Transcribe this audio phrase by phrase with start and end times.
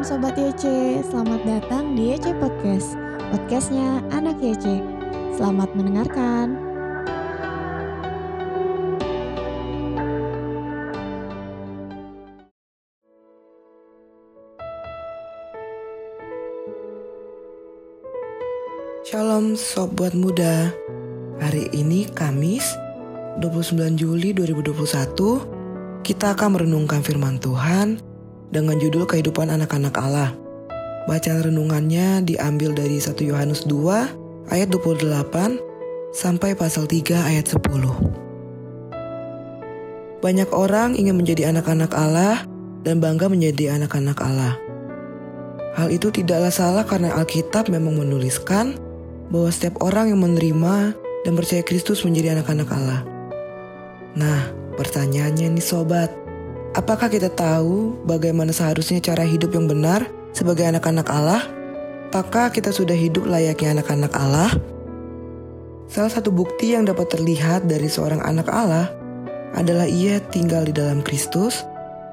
[0.00, 0.64] Shalom Sobat YC,
[1.12, 2.96] selamat datang di YC Podcast.
[3.36, 4.80] Podcastnya Anak YC
[5.36, 6.56] Selamat mendengarkan.
[19.04, 20.72] Shalom Sobat Muda.
[21.44, 22.72] Hari ini Kamis
[23.44, 28.09] 29 Juli 2021 Kita akan merenungkan firman Tuhan
[28.50, 30.34] Dengan judul kehidupan anak-anak Allah.
[31.06, 35.06] Bacaan renungannya diambil dari 1 Yohanes 2 ayat 28
[36.10, 37.62] Sampai pasal 3 ayat 10
[40.20, 42.44] Banyak orang ingin menjadi anak-anak Allah
[42.82, 44.54] Dan bangga menjadi anak-anak Allah.
[45.78, 48.74] Hal itu tidaklah salah karena Alkitab memang menuliskan
[49.30, 50.92] bahwa setiap orang yang menerima
[51.22, 53.00] dan percaya Kristus menjadi anak-anak Allah.
[54.18, 56.10] Nah, pertanyaannya nih sobat,
[56.74, 61.42] apakah kita tahu bagaimana seharusnya cara hidup yang benar sebagai anak-anak Allah?
[62.10, 64.50] Apakah kita sudah hidup layaknya anak-anak Allah?
[65.90, 68.90] Salah satu bukti yang dapat terlihat dari seorang anak Allah
[69.54, 71.66] adalah ia tinggal di dalam Kristus,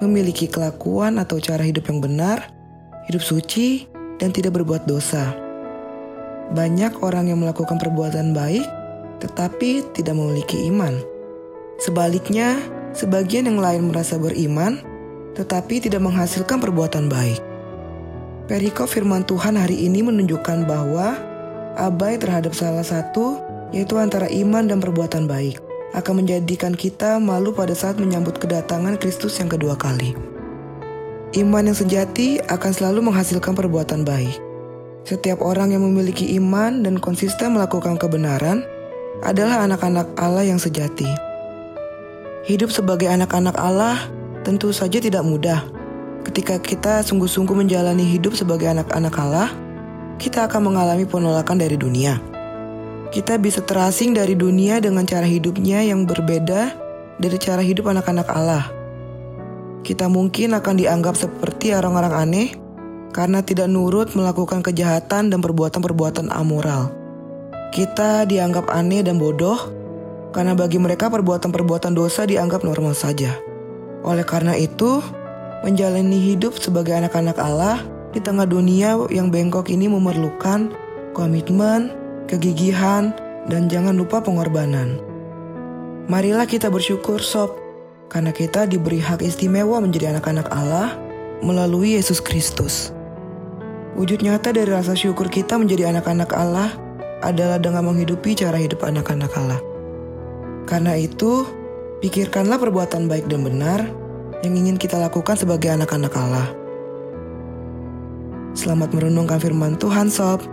[0.00, 2.48] memiliki kelakuan atau cara hidup yang benar,
[3.08, 5.36] hidup suci, dan tidak berbuat dosa.
[6.52, 8.64] Banyak orang yang melakukan perbuatan baik,
[9.20, 10.96] tetapi tidak memiliki iman.
[11.76, 12.56] Sebaliknya,
[12.98, 14.82] sebagian yang lain merasa beriman,
[15.38, 17.38] tetapi tidak menghasilkan perbuatan baik.
[18.50, 21.14] Perikop firman Tuhan hari ini menunjukkan bahwa
[21.78, 23.38] abai terhadap salah satu,
[23.70, 25.62] yaitu antara iman dan perbuatan baik,
[25.94, 30.18] akan menjadikan kita malu pada saat menyambut kedatangan Kristus yang kedua kali.
[31.36, 34.40] Iman yang sejati akan selalu menghasilkan perbuatan baik.
[35.04, 38.64] Setiap orang yang memiliki iman dan konsisten melakukan kebenaran
[39.20, 41.27] adalah anak-anak Allah yang sejati.
[42.48, 44.08] Hidup sebagai anak-anak Allah
[44.40, 45.68] tentu saja tidak mudah.
[46.24, 49.52] Ketika kita sungguh-sungguh menjalani hidup sebagai anak-anak Allah,
[50.16, 52.16] kita akan mengalami penolakan dari dunia.
[53.12, 56.72] Kita bisa terasing dari dunia dengan cara hidupnya yang berbeda
[57.20, 58.64] dari cara hidup anak-anak Allah.
[59.84, 62.48] Kita mungkin akan dianggap seperti orang-orang aneh
[63.12, 66.96] karena tidak nurut melakukan kejahatan dan perbuatan-perbuatan amoral.
[67.76, 69.77] Kita dianggap aneh dan bodoh
[70.38, 73.34] karena bagi mereka perbuatan-perbuatan dosa dianggap normal saja.
[74.06, 75.02] Oleh karena itu,
[75.66, 77.82] menjalani hidup sebagai anak-anak Allah
[78.14, 80.70] di tengah dunia yang bengkok ini memerlukan
[81.10, 81.90] komitmen,
[82.30, 83.10] kegigihan,
[83.50, 85.02] dan jangan lupa pengorbanan.
[86.06, 87.58] Marilah kita bersyukur sob,
[88.06, 90.94] karena kita diberi hak istimewa menjadi anak-anak Allah
[91.42, 92.94] melalui Yesus Kristus.
[93.98, 96.70] Wujud nyata dari rasa syukur kita menjadi anak-anak Allah
[97.26, 99.67] adalah dengan menghidupi cara hidup anak-anak Allah.
[100.68, 101.48] Karena itu,
[102.04, 103.88] pikirkanlah perbuatan baik dan benar
[104.44, 106.52] yang ingin kita lakukan sebagai anak-anak Allah.
[108.52, 110.44] Selamat merenungkan firman Tuhan, Sob.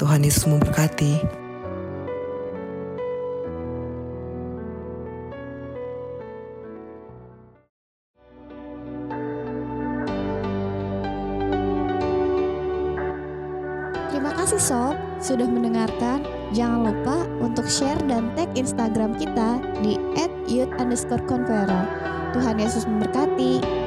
[0.00, 1.20] Tuhan Yesus memberkati.
[14.08, 16.24] Terima kasih Sob sudah mendengarkan.
[16.56, 20.00] Jangan lupa untuk share dan tag Instagram kita di
[20.48, 21.84] @youth_conqueror.
[22.32, 23.81] Tuhan Yesus memberkati.